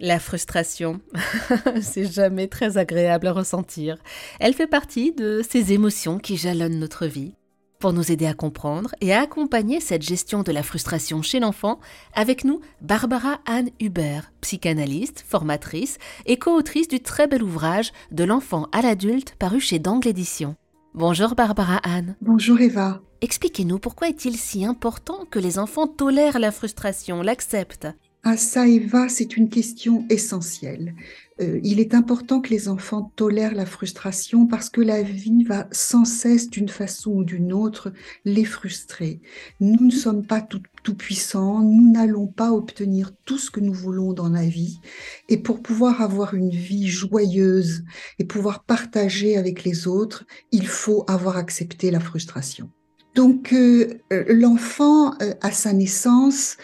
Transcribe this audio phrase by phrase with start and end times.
[0.00, 1.00] La frustration,
[1.82, 3.96] c'est jamais très agréable à ressentir.
[4.38, 7.34] Elle fait partie de ces émotions qui jalonnent notre vie.
[7.80, 11.80] Pour nous aider à comprendre et à accompagner cette gestion de la frustration chez l'enfant,
[12.14, 18.68] avec nous Barbara Anne Hubert, psychanalyste, formatrice et co-autrice du très bel ouvrage De l'enfant
[18.70, 20.54] à l'adulte paru chez Dangle Édition.
[20.94, 22.14] Bonjour Barbara Anne.
[22.20, 23.00] Bonjour Eva.
[23.20, 27.88] Expliquez-nous pourquoi est-il si important que les enfants tolèrent la frustration, l'acceptent?
[28.24, 30.94] Ah ça, Eva, c'est une question essentielle.
[31.40, 35.68] Euh, il est important que les enfants tolèrent la frustration parce que la vie va
[35.70, 37.92] sans cesse, d'une façon ou d'une autre,
[38.24, 39.20] les frustrer.
[39.60, 43.72] Nous ne sommes pas tout, tout puissants, nous n'allons pas obtenir tout ce que nous
[43.72, 44.80] voulons dans la vie.
[45.28, 47.84] Et pour pouvoir avoir une vie joyeuse
[48.18, 52.68] et pouvoir partager avec les autres, il faut avoir accepté la frustration.
[53.14, 56.56] Donc euh, euh, l'enfant, à sa naissance,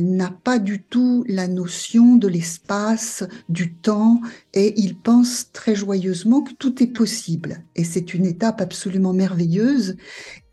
[0.00, 4.20] n'a pas du tout la notion de l'espace, du temps,
[4.54, 7.64] et il pense très joyeusement que tout est possible.
[7.76, 9.96] Et c'est une étape absolument merveilleuse.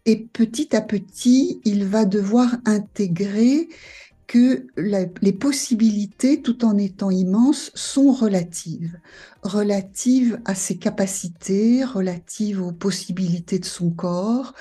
[0.05, 3.69] Et petit à petit, il va devoir intégrer
[4.27, 4.67] que
[5.21, 8.99] les possibilités, tout en étant immenses, sont relatives.
[9.43, 14.53] Relatives à ses capacités, relatives aux possibilités de son corps,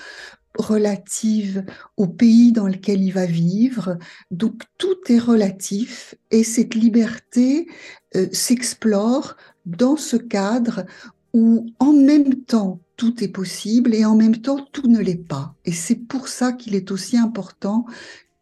[0.56, 1.64] relative
[1.96, 3.98] au pays dans lequel il va vivre.
[4.30, 7.68] Donc tout est relatif et cette liberté
[8.16, 10.84] euh, s'explore dans ce cadre
[11.32, 15.54] où en même temps tout est possible et en même temps tout ne l'est pas.
[15.64, 17.86] Et c'est pour ça qu'il est aussi important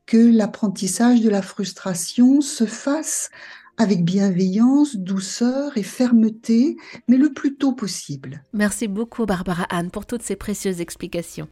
[0.05, 3.31] que l'apprentissage de la frustration se fasse
[3.79, 6.77] avec bienveillance, douceur et fermeté,
[7.09, 8.43] mais le plus tôt possible.
[8.53, 11.49] Merci beaucoup Barbara Anne pour toutes ces précieuses explications.